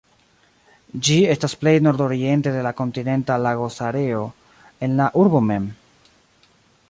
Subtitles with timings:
[1.07, 4.25] Ĝi estas plej nordoriente de la Kontinenta Lagosareo
[4.87, 5.69] en la urbo mem.